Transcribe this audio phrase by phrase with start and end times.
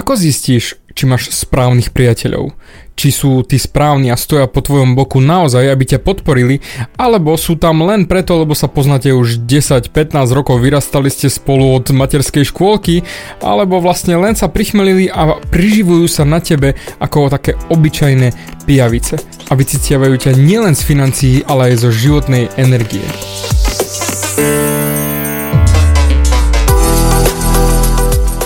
[0.00, 2.56] Ako zistíš, či máš správnych priateľov?
[2.96, 6.64] Či sú tí správni a stoja po tvojom boku naozaj, aby ťa podporili,
[6.96, 9.92] alebo sú tam len preto, lebo sa poznáte už 10-15
[10.32, 13.04] rokov, vyrastali ste spolu od materskej škôlky,
[13.44, 18.32] alebo vlastne len sa prichmelili a priživujú sa na tebe ako také obyčajné
[18.64, 23.04] pijavice a vyciciavajú ťa nielen z financií, ale aj zo životnej energie.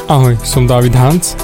[0.05, 1.44] Ahoj, som David Hans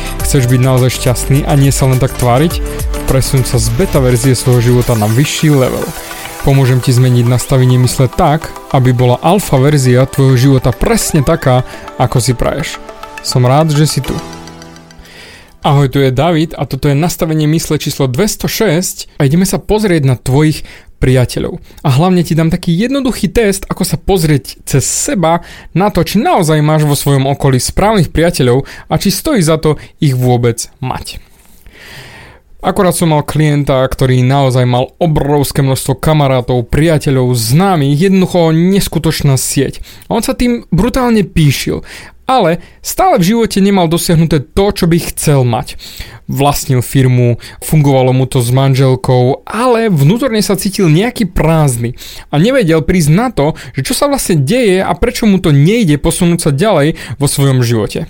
[0.21, 2.61] Chceš byť naozaj šťastný a nie sa len tak tváriť?
[3.09, 5.83] Presun sa z beta verzie svojho života na vyšší level.
[6.41, 11.61] Pomôžem ti zmeniť nastavenie mysle tak, aby bola alfa verzia tvojho života presne taká,
[12.01, 12.81] ako si praješ.
[13.21, 14.17] Som rád, že si tu.
[15.61, 20.09] Ahoj, tu je David a toto je nastavenie mysle číslo 206 a ideme sa pozrieť
[20.09, 20.65] na tvojich
[21.01, 21.57] priateľov.
[21.81, 25.41] A hlavne ti dám taký jednoduchý test, ako sa pozrieť cez seba
[25.73, 29.81] na to, či naozaj máš vo svojom okolí správnych priateľov a či stojí za to
[29.97, 31.17] ich vôbec mať.
[32.61, 39.81] Akorát som mal klienta, ktorý naozaj mal obrovské množstvo kamarátov, priateľov, známych, jednoducho neskutočná sieť.
[40.05, 41.81] A on sa tým brutálne píšil
[42.31, 45.75] ale stále v živote nemal dosiahnuté to, čo by chcel mať.
[46.31, 51.99] Vlastnil firmu, fungovalo mu to s manželkou, ale vnútorne sa cítil nejaký prázdny
[52.31, 55.99] a nevedel prísť na to, že čo sa vlastne deje a prečo mu to nejde
[55.99, 58.07] posunúť sa ďalej vo svojom živote.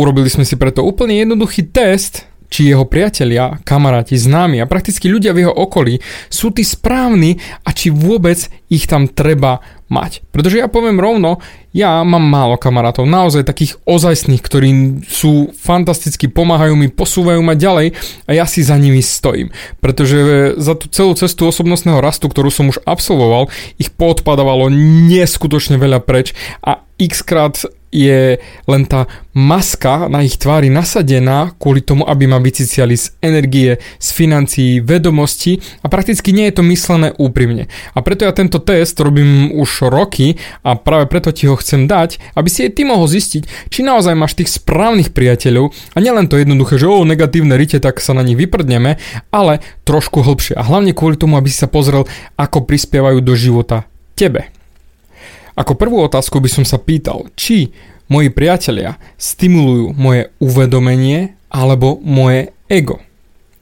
[0.00, 5.30] Urobili sme si preto úplne jednoduchý test, či jeho priatelia, kamaráti, známi a prakticky ľudia
[5.30, 10.22] v jeho okolí sú tí správni a či vôbec ich tam treba mať.
[10.30, 14.70] Pretože ja poviem rovno, ja mám málo kamarátov, naozaj takých ozajstných, ktorí
[15.06, 17.94] sú fantasticky, pomáhajú mi, posúvajú ma ďalej
[18.26, 19.50] a ja si za nimi stojím.
[19.82, 24.70] Pretože za tú celú cestu osobnostného rastu, ktorú som už absolvoval, ich poodpadávalo
[25.10, 27.58] neskutočne veľa preč a x krát
[27.90, 28.38] je
[28.70, 34.08] len tá maska na ich tvári nasadená kvôli tomu, aby ma vyciciali z energie, z
[34.14, 37.66] financií, vedomosti a prakticky nie je to myslené úprimne.
[37.94, 42.18] A preto ja tento test robím už roky a práve preto ti ho chcem dať,
[42.38, 46.38] aby si aj ty mohol zistiť, či naozaj máš tých správnych priateľov a nielen to
[46.38, 49.02] jednoduché, že o negatívne rite, tak sa na nich vyprdneme,
[49.34, 52.06] ale trošku hlbšie a hlavne kvôli tomu, aby si sa pozrel,
[52.38, 54.59] ako prispievajú do života tebe.
[55.58, 57.70] Ako prvú otázku by som sa pýtal, či
[58.10, 62.98] moji priatelia stimulujú moje uvedomenie alebo moje ego.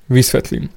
[0.09, 0.72] Vysvetlím.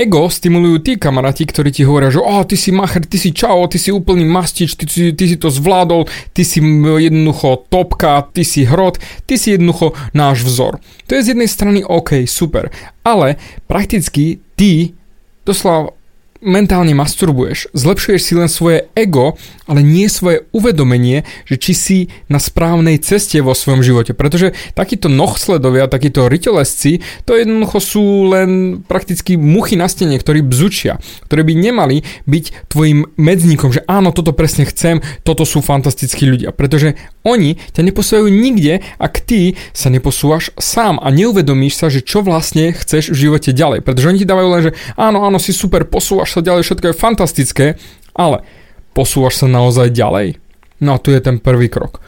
[0.00, 3.68] Ego stimulujú tí kamaráti, ktorí ti hovoria, že oh, ty si macher, ty si čau,
[3.68, 8.40] ty si úplný mastič, ty, ty, ty si to zvládol, ty si jednoducho topka, ty
[8.40, 8.96] si hrot,
[9.28, 10.80] ty si jednoducho náš vzor.
[11.04, 12.72] To je z jednej strany OK, super,
[13.04, 13.36] ale
[13.68, 14.96] prakticky ty
[15.44, 15.92] doslova
[16.40, 19.36] mentálne masturbuješ, zlepšuješ si len svoje ego,
[19.68, 21.98] ale nie svoje uvedomenie, že či si
[22.32, 24.16] na správnej ceste vo svojom živote.
[24.16, 30.98] Pretože takíto nohsledovia, takíto rytelesci, to jednoducho sú len prakticky muchy na stene, ktorí bzučia,
[31.28, 36.56] ktorí by nemali byť tvojim medzníkom, že áno, toto presne chcem, toto sú fantastickí ľudia.
[36.56, 42.24] Pretože oni ťa neposúvajú nikde, ak ty sa neposúvaš sám a neuvedomíš sa, že čo
[42.24, 43.84] vlastne chceš v živote ďalej.
[43.84, 46.86] Pretože oni ti dávajú len, že áno, áno, si super, posúvaš posúvaš sa ďalej, všetko
[46.86, 47.66] je fantastické,
[48.14, 48.46] ale
[48.94, 50.38] posúvaš sa naozaj ďalej?
[50.78, 51.98] No a tu je ten prvý krok.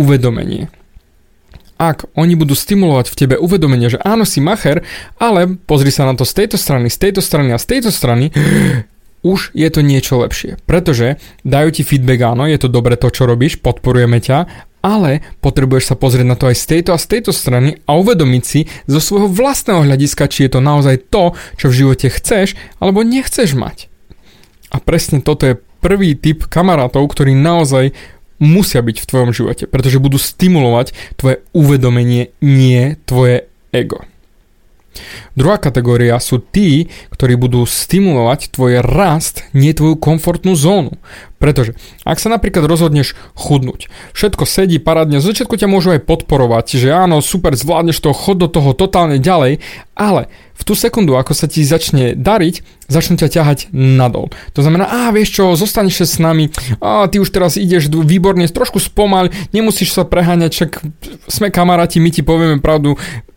[0.00, 0.72] Uvedomenie.
[1.76, 4.80] Ak oni budú stimulovať v tebe uvedomenie, že áno, si macher,
[5.20, 8.32] ale pozri sa na to z tejto strany, z tejto strany a z tejto strany,
[9.36, 10.56] už je to niečo lepšie.
[10.64, 15.90] Pretože dajú ti feedback, áno, je to dobre to, čo robíš, podporujeme ťa, ale potrebuješ
[15.90, 19.02] sa pozrieť na to aj z tejto a z tejto strany a uvedomiť si zo
[19.02, 23.90] svojho vlastného hľadiska, či je to naozaj to, čo v živote chceš alebo nechceš mať.
[24.70, 27.90] A presne toto je prvý typ kamarátov, ktorí naozaj
[28.38, 34.06] musia byť v tvojom živote, pretože budú stimulovať tvoje uvedomenie, nie tvoje ego.
[35.34, 40.96] Druhá kategória sú tí, ktorí budú stimulovať tvoj rast, nie tvoju komfortnú zónu.
[41.36, 41.76] Pretože
[42.08, 46.88] ak sa napríklad rozhodneš chudnúť, všetko sedí parádne, z začiatku ťa môžu aj podporovať, že
[46.88, 49.60] áno, super, zvládneš to, chod do toho totálne ďalej,
[49.92, 54.32] ale v tú sekundu, ako sa ti začne dariť, začnú ťa ťahať nadol.
[54.56, 56.48] To znamená, a vieš čo, zostaneš s nami,
[56.80, 60.70] a ty už teraz ideš výborne, trošku spomal, nemusíš sa preháňať, však
[61.28, 62.96] sme kamaráti, my ti povieme pravdu,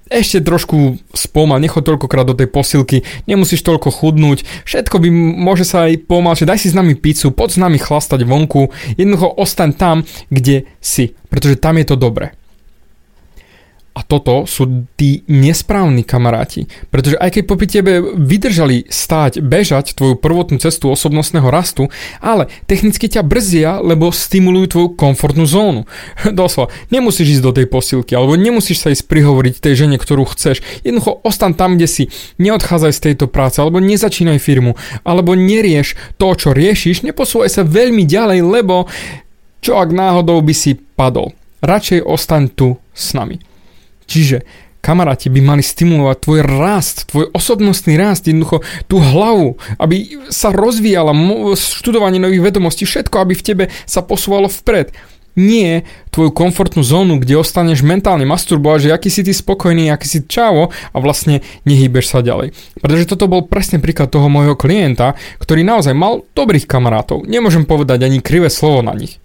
[0.10, 5.86] ešte trošku spomal, nechoď toľkokrát do tej posilky, nemusíš toľko chudnúť, všetko by môže sa
[5.86, 9.98] aj pomalšie, daj si s nami pizzu, poď s nami chlastať vonku, jednoducho ostaň tam,
[10.34, 12.39] kde si, pretože tam je to dobre.
[14.00, 16.72] A toto sú tí nesprávni kamaráti.
[16.88, 21.92] Pretože aj keď popri tebe vydržali stáť, bežať tvoju prvotnú cestu osobnostného rastu,
[22.24, 25.84] ale technicky ťa brzia, lebo stimulujú tvoju komfortnú zónu.
[26.32, 30.64] Doslova, nemusíš ísť do tej posilky, alebo nemusíš sa ísť prihovoriť tej žene, ktorú chceš.
[30.88, 32.04] Jednoducho ostan tam, kde si.
[32.40, 38.08] Neodchádzaj z tejto práce, alebo nezačínaj firmu, alebo nerieš to, čo riešiš, neposúvaj sa veľmi
[38.08, 38.88] ďalej, lebo
[39.60, 41.36] čo ak náhodou by si padol.
[41.60, 43.50] Radšej ostaň tu s nami.
[44.10, 44.42] Čiže
[44.82, 51.14] kamaráti by mali stimulovať tvoj rast, tvoj osobnostný rast, jednoducho tú hlavu, aby sa rozvíjala
[51.54, 54.96] študovanie nových vedomostí, všetko, aby v tebe sa posúvalo vpred.
[55.38, 60.20] Nie tvoju komfortnú zónu, kde ostaneš mentálne masturbovať, že aký si ty spokojný, aký si
[60.26, 62.52] čavo a vlastne nehýbeš sa ďalej.
[62.82, 67.24] Pretože toto bol presne príklad toho môjho klienta, ktorý naozaj mal dobrých kamarátov.
[67.30, 69.22] Nemôžem povedať ani krivé slovo na nich.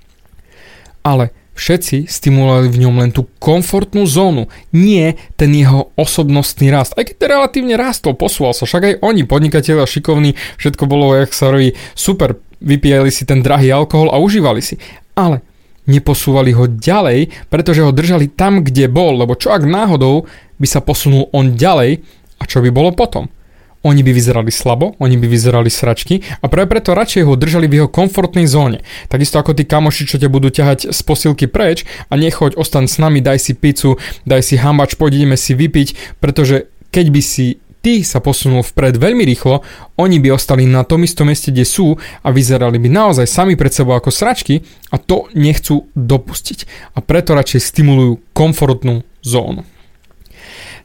[1.02, 6.98] Ale Všetci stimulovali v ňom len tú komfortnú zónu, nie ten jeho osobnostný rast.
[6.98, 11.54] Aj keď relatívne rastol, posúval sa, však aj oni, podnikatelia šikovní, všetko bolo, jak sa
[11.54, 14.82] robí, super, vypíjali si ten drahý alkohol a užívali si.
[15.14, 15.46] Ale
[15.86, 20.26] neposúvali ho ďalej, pretože ho držali tam, kde bol, lebo čo ak náhodou
[20.58, 22.02] by sa posunul on ďalej
[22.40, 23.30] a čo by bolo potom?
[23.84, 27.84] Oni by vyzerali slabo, oni by vyzerali sračky a práve preto radšej ho držali v
[27.84, 28.80] jeho komfortnej zóne.
[29.12, 32.96] Takisto ako tí kamoši, čo ťa budú ťahať z posilky preč a nechoď, ostan s
[32.96, 38.00] nami, daj si pizzu, daj si hambač, poď si vypiť, pretože keď by si ty
[38.00, 39.60] sa posunul vpred veľmi rýchlo,
[40.00, 41.92] oni by ostali na tom istom mieste, kde sú
[42.24, 46.64] a vyzerali by naozaj sami pred sebou ako sračky a to nechcú dopustiť.
[46.96, 49.68] A preto radšej stimulujú komfortnú zónu.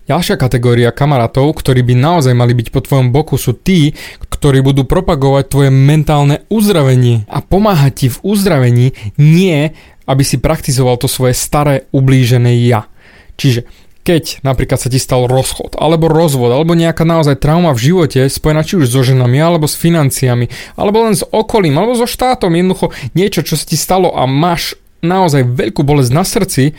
[0.10, 4.82] Ďalšia kategória kamarátov, ktorí by naozaj mali byť po tvojom boku, sú tí, ktorí budú
[4.82, 9.70] propagovať tvoje mentálne uzdravenie a pomáhať ti v uzdravení, nie
[10.10, 12.90] aby si praktizoval to svoje staré ublížené ja.
[13.38, 13.70] Čiže
[14.02, 18.66] keď napríklad sa ti stal rozchod, alebo rozvod, alebo nejaká naozaj trauma v živote spojená
[18.66, 22.90] či už so ženami, alebo s financiami, alebo len s okolím, alebo so štátom, jednoducho
[23.14, 24.74] niečo, čo sa ti stalo a máš
[25.06, 26.74] naozaj veľkú bolesť na srdci,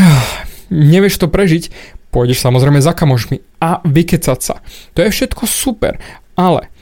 [0.72, 4.64] nevieš to prežiť, pôjdeš samozrejme za kamošmi a vykecať sa.
[4.96, 6.00] To je všetko super,
[6.32, 6.72] ale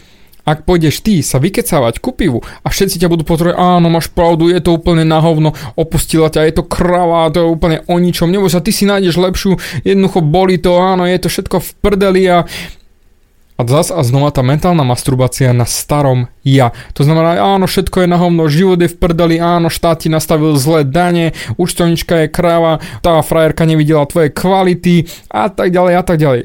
[0.45, 4.53] ak pôjdeš ty sa vykecávať ku pivu a všetci ťa budú potrebovať, áno, máš pravdu,
[4.53, 8.29] je to úplne na hovno, opustila ťa, je to krava, to je úplne o ničom,
[8.29, 12.23] neboj sa, ty si nájdeš lepšiu, jednoducho boli to, áno, je to všetko v prdeli
[12.29, 12.45] a
[13.55, 16.75] a zas a znova tá mentálna masturbácia na starom ja.
[16.99, 20.59] To znamená, áno, všetko je na hovno, život je v prdeli, áno, štát ti nastavil
[20.59, 26.19] zlé dane, účtovnička je kráva, tá frajerka nevidela tvoje kvality a tak ďalej a tak
[26.19, 26.43] ďalej.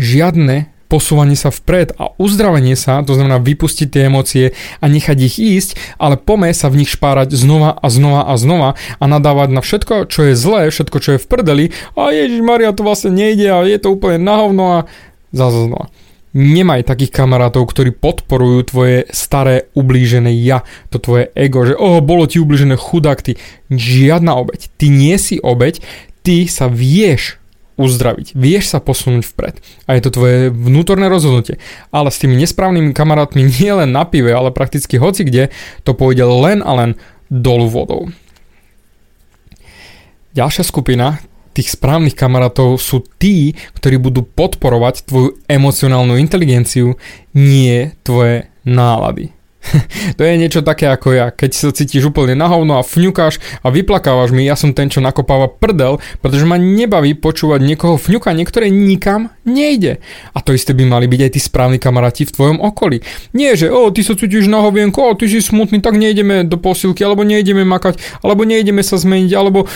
[0.00, 5.36] Žiadne posúvanie sa vpred a uzdravenie sa, to znamená vypustiť tie emócie a nechať ich
[5.42, 9.60] ísť, ale pome sa v nich špárať znova a znova a znova a nadávať na
[9.64, 11.64] všetko, čo je zlé, všetko, čo je v prdeli
[11.98, 14.78] a Ježiš Maria, to vlastne nejde a je to úplne na hovno a
[15.34, 15.90] zase znova.
[16.34, 22.26] Nemaj takých kamarátov, ktorí podporujú tvoje staré ublížené ja, to tvoje ego, že oh, bolo
[22.26, 23.38] ti ublížené chudák, ty.
[23.70, 24.66] Žiadna obeď.
[24.74, 25.78] Ty nie si obeď,
[26.26, 27.38] ty sa vieš
[27.74, 29.54] uzdraviť, vieš sa posunúť vpred.
[29.86, 31.58] A je to tvoje vnútorné rozhodnutie.
[31.90, 36.26] Ale s tými nesprávnymi kamarátmi nie len na pive, ale prakticky hoci kde, to pôjde
[36.26, 36.90] len a len
[37.30, 38.10] dolu vodou.
[40.34, 41.22] Ďalšia skupina,
[41.54, 46.98] tých správnych kamarátov sú tí, ktorí budú podporovať tvoju emocionálnu inteligenciu,
[47.32, 49.30] nie tvoje nálady.
[50.18, 53.72] to je niečo také ako ja, keď sa cítiš úplne na hovno a fňukáš a
[53.72, 58.68] vyplakávaš mi, ja som ten, čo nakopáva prdel, pretože ma nebaví počúvať niekoho fňuka, niektoré
[58.68, 60.04] nikam nejde.
[60.36, 63.00] A to isté by mali byť aj tí správni kamaráti v tvojom okolí.
[63.32, 66.60] Nie, že o, ty sa cítiš na hovienku, o, ty si smutný, tak nejdeme do
[66.60, 69.66] posilky, alebo nejdeme makať, alebo nejdeme sa zmeniť, alebo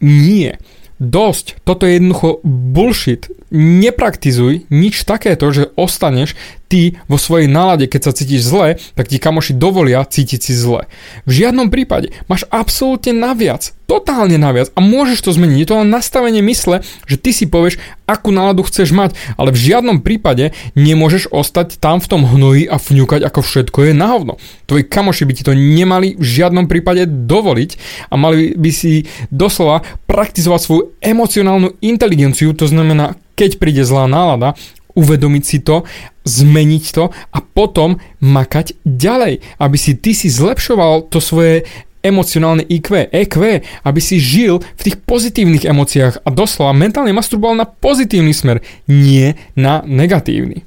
[0.00, 0.56] nie
[0.96, 1.60] Dosť.
[1.68, 3.28] Toto je jednoducho bullshit.
[3.52, 6.32] Nepraktizuj nič takéto, že ostaneš
[6.66, 10.90] ty vo svojej nálade, keď sa cítiš zle, tak ti kamoši dovolia cítiť si zle.
[11.24, 15.58] V žiadnom prípade máš absolútne naviac, totálne naviac a môžeš to zmeniť.
[15.62, 17.78] Je to len nastavenie mysle, že ty si povieš,
[18.10, 22.82] akú náladu chceš mať, ale v žiadnom prípade nemôžeš ostať tam v tom hnoji a
[22.82, 24.34] fňukať, ako všetko je na hovno.
[24.66, 27.70] Tvoji kamoši by ti to nemali v žiadnom prípade dovoliť
[28.10, 34.58] a mali by si doslova praktizovať svoju emocionálnu inteligenciu, to znamená, keď príde zlá nálada,
[34.96, 35.84] uvedomiť si to,
[36.24, 41.68] zmeniť to a potom makať ďalej, aby si ty si zlepšoval to svoje
[42.02, 43.36] emocionálne IQ, EQ,
[43.82, 49.34] aby si žil v tých pozitívnych emóciách a doslova mentálne masturboval na pozitívny smer, nie
[49.58, 50.66] na negatívny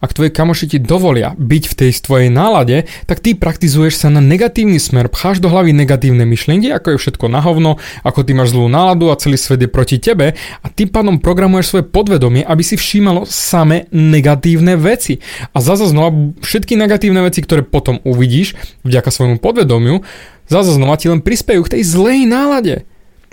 [0.00, 4.24] ak tvoje kamoši ti dovolia byť v tej tvojej nálade, tak ty praktizuješ sa na
[4.24, 8.56] negatívny smer, pcháš do hlavy negatívne myšlienky, ako je všetko na hovno, ako ty máš
[8.56, 12.64] zlú náladu a celý svet je proti tebe a tým pádom programuješ svoje podvedomie, aby
[12.64, 15.20] si všímalo same negatívne veci.
[15.52, 18.56] A zase znova všetky negatívne veci, ktoré potom uvidíš
[18.88, 20.00] vďaka svojmu podvedomiu,
[20.48, 22.88] zase znova ti len prispejú k tej zlej nálade.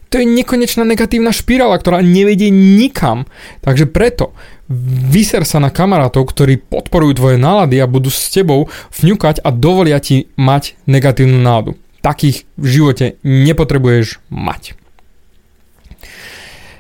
[0.10, 3.28] To je nekonečná negatívna špirála, ktorá nevedie nikam.
[3.64, 4.32] Takže preto
[5.12, 10.00] vyser sa na kamarátov, ktorí podporujú tvoje nálady a budú s tebou vňukať a dovolia
[10.00, 11.76] ti mať negatívnu náladu.
[12.04, 14.78] Takých v živote nepotrebuješ mať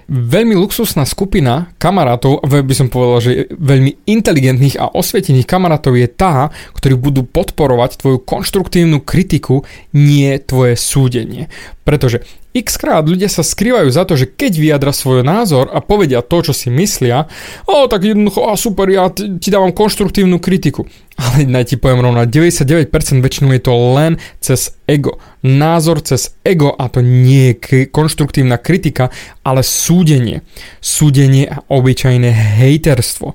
[0.07, 6.47] veľmi luxusná skupina kamarátov, by som povedal, že veľmi inteligentných a osvietených kamarátov je tá,
[6.79, 11.51] ktorí budú podporovať tvoju konštruktívnu kritiku, nie tvoje súdenie.
[11.83, 12.23] Pretože
[12.57, 16.53] x ľudia sa skrývajú za to, že keď vyjadra svoj názor a povedia to, čo
[16.53, 17.29] si myslia,
[17.69, 20.89] o tak jednoducho, a super, ja ti dávam konštruktívnu kritiku.
[21.17, 22.93] Ale naj ti poviem rovno, 99%
[23.25, 25.17] väčšinou je to len cez ego.
[25.41, 29.09] Názor cez ego a to nie je konštruktívna kritika,
[29.41, 30.45] ale súdenie.
[30.77, 32.29] Súdenie a obyčajné
[32.61, 33.33] hejterstvo.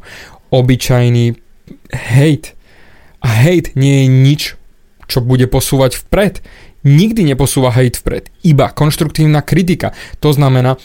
[0.55, 1.35] Obyčajný
[1.91, 2.55] hejt.
[3.23, 4.43] A hejt nie je nič,
[5.11, 6.39] čo bude posúvať vpred.
[6.83, 8.31] Nikdy neposúva hejt vpred.
[8.43, 9.95] Iba konštruktívna kritika.
[10.19, 10.77] To znamená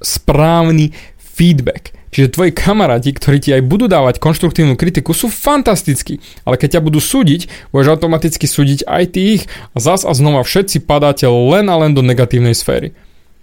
[0.00, 6.20] správny feedback Čiže tvoji kamaráti, ktorí ti aj budú dávať konštruktívnu kritiku, sú fantastickí.
[6.44, 9.40] Ale keď ťa budú súdiť, budeš automaticky súdiť aj tých
[9.72, 12.92] a zas a znova všetci padáte len a len do negatívnej sféry.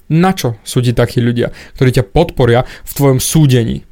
[0.05, 1.49] Na čo sú ti takí ľudia,
[1.81, 3.89] ktorí ťa podporia v tvojom súdení?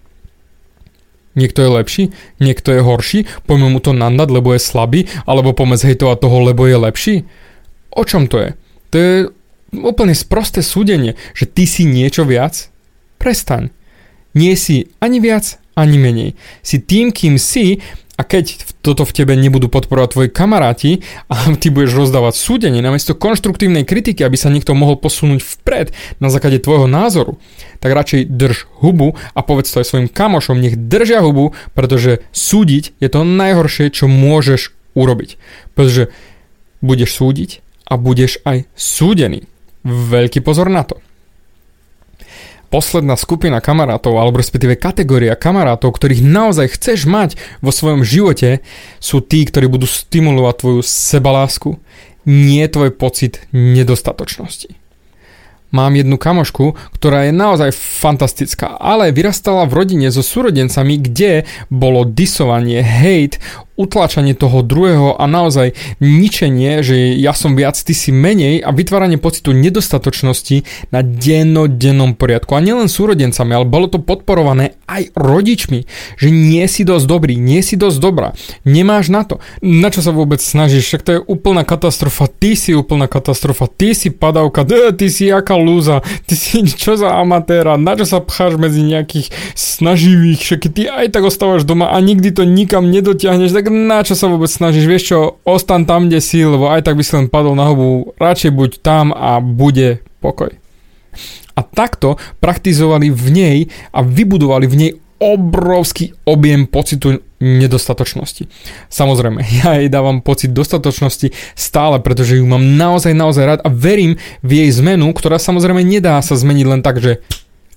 [1.33, 2.03] Niekto je lepší,
[2.37, 3.19] niekto je horší,
[3.49, 7.15] poďme mu to nandať, lebo je slabý, alebo pomec hejtovať toho, lebo je lepší?
[7.97, 8.49] O čom to je?
[8.93, 9.13] To je
[9.73, 12.69] úplne sprosté súdenie, že ty si niečo viac?
[13.17, 13.73] Prestaň.
[14.37, 16.37] Nie si ani viac, ani menej.
[16.61, 17.81] Si tým, kým si
[18.17, 20.91] a keď toto v tebe nebudú podporovať tvoji kamaráti
[21.29, 26.29] a ty budeš rozdávať súdenie namiesto konštruktívnej kritiky, aby sa niekto mohol posunúť vpred na
[26.29, 27.41] základe tvojho názoru,
[27.81, 32.97] tak radšej drž hubu a povedz to aj svojim kamošom, nech držia hubu, pretože súdiť
[33.01, 35.37] je to najhoršie, čo môžeš urobiť.
[35.77, 36.09] Pretože
[36.81, 39.47] budeš súdiť a budeš aj súdený.
[39.87, 40.99] Veľký pozor na to
[42.67, 48.59] posledná skupina kamarátov, alebo respektíve kategória kamarátov, ktorých naozaj chceš mať vo svojom živote,
[48.99, 51.79] sú tí, ktorí budú stimulovať tvoju sebalásku,
[52.27, 54.86] nie tvoj pocit nedostatočnosti.
[55.71, 62.07] Mám jednu kamošku, ktorá je naozaj fantastická, ale vyrastala v rodine so súrodencami, kde bolo
[62.07, 63.37] disovanie, hate,
[63.77, 69.21] utláčanie toho druhého a naozaj ničenie, že ja som viac, ty si menej a vytváranie
[69.21, 72.57] pocitu nedostatočnosti na dennodennom poriadku.
[72.57, 75.85] A nielen súrodencami, ale bolo to podporované aj rodičmi,
[76.17, 78.33] že nie si dosť dobrý, nie si dosť dobrá,
[78.65, 79.37] nemáš na to.
[79.61, 80.89] Na čo sa vôbec snažíš?
[80.89, 84.65] Však to je úplná katastrofa, ty si úplná katastrofa, ty si padavka,
[84.97, 89.29] ty si aká lúza, ty si čo za amatéra, na čo sa pcháš medzi nejakých
[89.53, 94.13] snaživých, však ty aj tak ostávaš doma a nikdy to nikam nedotiahneš, tak na čo
[94.13, 97.27] sa vôbec snažíš, vieš čo, ostan tam, kde si, lebo aj tak by si len
[97.27, 100.53] padol na hubu, radšej buď tam a bude pokoj.
[101.57, 103.57] A takto praktizovali v nej
[103.89, 108.49] a vybudovali v nej obrovský objem pocitu nedostatočnosti.
[108.89, 114.17] Samozrejme, ja jej dávam pocit dostatočnosti stále, pretože ju mám naozaj, naozaj rád a verím
[114.41, 117.21] v jej zmenu, ktorá samozrejme nedá sa zmeniť len tak, že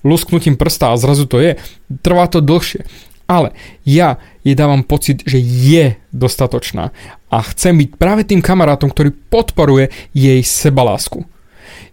[0.01, 1.57] lusknutím prsta a zrazu to je.
[2.01, 2.85] Trvá to dlhšie.
[3.29, 3.55] Ale
[3.87, 6.91] ja jej dávam pocit, že je dostatočná
[7.31, 11.23] a chcem byť práve tým kamarátom, ktorý podporuje jej sebalásku.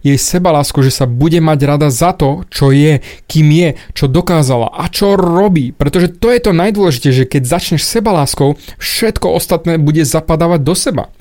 [0.05, 4.71] Jej sebalásku, že sa bude mať rada za to, čo je, kým je, čo dokázala
[4.71, 5.75] a čo robí.
[5.75, 11.11] Pretože to je to najdôležitejšie, že keď začneš sebaláskou, všetko ostatné bude zapadávať do seba.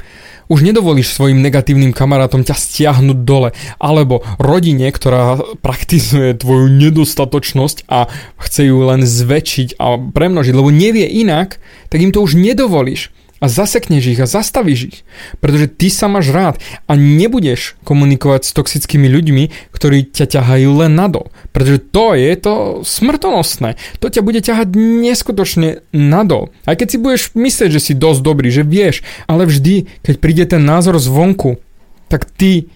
[0.48, 8.08] Už nedovolíš svojim negatívnym kamarátom ťa stiahnuť dole, alebo rodine, ktorá praktizuje tvoju nedostatočnosť a
[8.40, 11.60] chce ju len zväčšiť a premnožiť, lebo nevie inak,
[11.92, 14.98] tak im to už nedovolíš a zasekneš ich a zastavíš ich.
[15.38, 16.56] Pretože ty sa máš rád
[16.90, 21.30] a nebudeš komunikovať s toxickými ľuďmi, ktorí ťa ťahajú len nadol.
[21.54, 23.78] Pretože to je to smrtonosné.
[24.02, 26.50] To ťa bude ťahať neskutočne nadol.
[26.66, 30.44] Aj keď si budeš myslieť, že si dosť dobrý, že vieš, ale vždy, keď príde
[30.50, 31.62] ten názor zvonku,
[32.10, 32.72] tak ty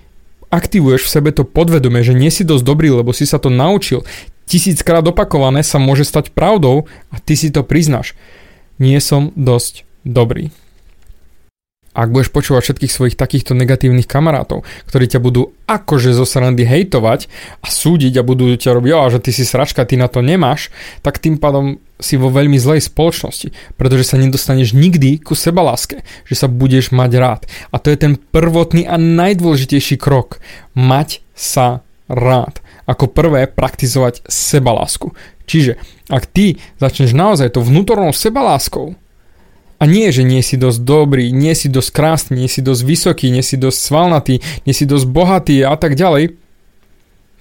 [0.52, 4.04] aktivuješ v sebe to podvedomie, že nie si dosť dobrý, lebo si sa to naučil.
[4.44, 8.12] Tisíckrát opakované sa môže stať pravdou a ty si to priznáš.
[8.76, 10.50] Nie som dosť dobrý.
[11.92, 17.28] ak budeš počúvať všetkých svojich takýchto negatívnych kamarátov, ktorí ťa budú akože zo srandy hejtovať
[17.60, 20.72] a súdiť a budú ťa robiť, že ty si sračka, ty na to nemáš,
[21.04, 26.34] tak tým pádom si vo veľmi zlej spoločnosti, pretože sa nedostaneš nikdy ku sebaláske, že
[26.34, 27.42] sa budeš mať rád.
[27.70, 30.40] A to je ten prvotný a najdôležitejší krok.
[30.72, 32.64] Mať sa rád.
[32.88, 35.14] Ako prvé praktizovať sebalásku.
[35.46, 35.78] Čiže
[36.10, 38.98] ak ty začneš naozaj to vnútornou sebaláskou,
[39.82, 43.34] a nie, že nie si dosť dobrý, nie si dosť krásny, nie si dosť vysoký,
[43.34, 46.38] nie si dosť svalnatý, nie si dosť bohatý a tak ďalej,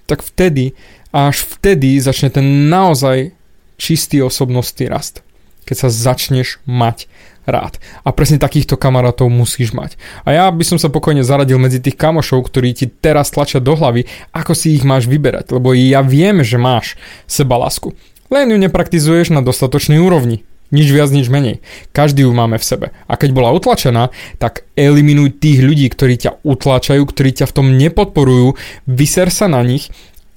[0.09, 0.73] tak vtedy,
[1.13, 3.37] až vtedy začne ten naozaj
[3.77, 5.21] čistý osobnostný rast.
[5.69, 7.05] Keď sa začneš mať
[7.45, 7.77] rád.
[8.01, 10.01] A presne takýchto kamarátov musíš mať.
[10.25, 13.77] A ja by som sa pokojne zaradil medzi tých kamošov, ktorí ti teraz tlačia do
[13.77, 15.53] hlavy, ako si ich máš vyberať.
[15.53, 16.97] Lebo ja viem, že máš
[17.29, 17.93] sebalasku.
[18.33, 20.41] Len ju nepraktizuješ na dostatočnej úrovni.
[20.71, 21.59] Nič viac, nič menej.
[21.91, 22.87] Každý ju máme v sebe.
[23.11, 24.07] A keď bola utlačená,
[24.39, 28.55] tak eliminuj tých ľudí, ktorí ťa utlačajú, ktorí ťa v tom nepodporujú,
[28.87, 29.91] vyser sa na nich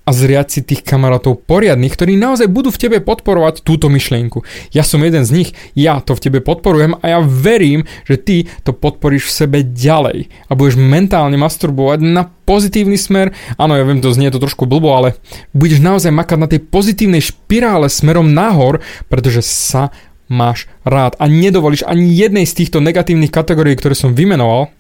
[0.05, 4.45] a zriať si tých kamarátov poriadnych, ktorí naozaj budú v tebe podporovať túto myšlienku.
[4.77, 8.37] Ja som jeden z nich, ja to v tebe podporujem a ja verím, že ty
[8.63, 13.33] to podporíš v sebe ďalej a budeš mentálne masturbovať na pozitívny smer.
[13.57, 15.17] Áno, ja viem, to znie to trošku blbo, ale
[15.57, 19.89] budeš naozaj makať na tej pozitívnej špirále smerom nahor, pretože sa
[20.29, 24.73] máš rád a nedovolíš ani jednej z týchto negatívnych kategórií, ktoré som vymenoval,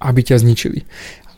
[0.00, 0.86] aby ťa zničili,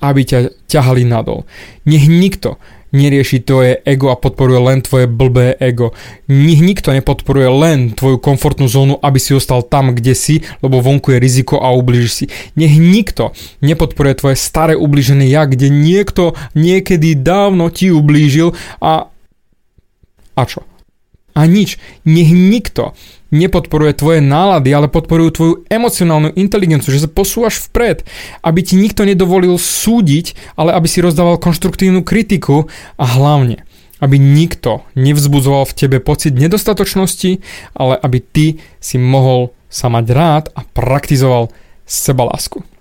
[0.04, 0.38] aby ťa
[0.68, 1.48] ťahali nadol.
[1.88, 5.94] Nech nikto nerieši tvoje ego a podporuje len tvoje blbé ego.
[6.26, 11.14] Nech nikto nepodporuje len tvoju komfortnú zónu, aby si ostal tam, kde si, lebo vonku
[11.14, 12.26] je riziko a ubližíš si.
[12.58, 13.30] Nech nikto
[13.62, 18.52] nepodporuje tvoje staré ubližené ja, kde niekto niekedy dávno ti ublížil
[18.82, 19.06] a...
[20.34, 20.66] A čo?
[21.34, 21.78] A nič.
[22.02, 22.98] Nech nikto
[23.30, 28.02] nepodporuje tvoje nálady, ale podporujú tvoju emocionálnu inteligenciu, že sa posúvaš vpred,
[28.42, 32.66] aby ti nikto nedovolil súdiť, ale aby si rozdával konštruktívnu kritiku
[32.98, 33.62] a hlavne,
[34.02, 37.40] aby nikto nevzbudzoval v tebe pocit nedostatočnosti,
[37.78, 38.46] ale aby ty
[38.82, 41.54] si mohol sa mať rád a praktizoval
[41.86, 42.79] sebalásku.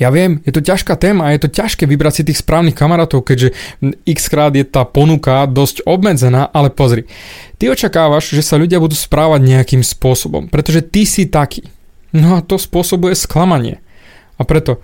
[0.00, 3.28] Ja viem, je to ťažká téma a je to ťažké vybrať si tých správnych kamarátov,
[3.28, 3.52] keďže
[4.08, 7.04] x krát je tá ponuka dosť obmedzená, ale pozri,
[7.60, 11.68] ty očakávaš, že sa ľudia budú správať nejakým spôsobom, pretože ty si taký.
[12.16, 13.84] No a to spôsobuje sklamanie.
[14.40, 14.80] A preto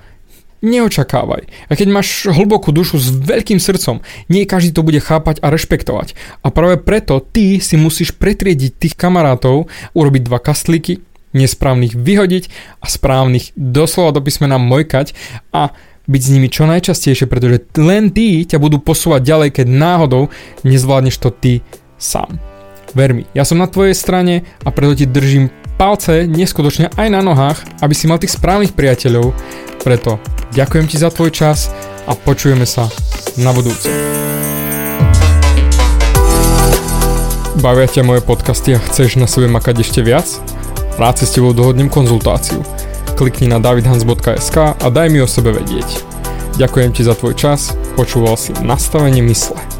[0.60, 1.70] neočakávaj.
[1.70, 6.18] A keď máš hlbokú dušu s veľkým srdcom, nie každý to bude chápať a rešpektovať.
[6.42, 11.00] A práve preto ty si musíš pretriediť tých kamarátov, urobiť dva kastlíky,
[11.36, 12.44] nesprávnych vyhodiť
[12.80, 15.12] a správnych doslova do písmena mojkať
[15.52, 15.72] a
[16.08, 20.32] byť s nimi čo najčastejšie, pretože len tí ťa budú posúvať ďalej, keď náhodou
[20.64, 21.60] nezvládneš to ty
[22.00, 22.40] sám.
[22.96, 27.20] Ver mi, ja som na tvojej strane a preto ti držím palce neskutočne aj na
[27.20, 29.36] nohách, aby si mal tých správnych priateľov.
[29.84, 30.16] Preto
[30.56, 31.68] ďakujem ti za tvoj čas
[32.08, 32.88] a počujeme sa
[33.36, 33.92] na budúce.
[37.60, 40.57] Bavia ťa moje podcasty a chceš na sebe makať ešte viac?
[40.98, 42.58] Si s tebou dohodnem konzultáciu.
[43.14, 46.02] Klikni na davidhans.sk a daj mi o sebe vedieť.
[46.58, 49.77] Ďakujem ti za tvoj čas, počúval si nastavenie mysle.